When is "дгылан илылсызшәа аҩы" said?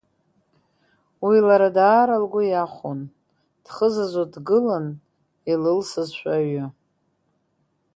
4.33-6.65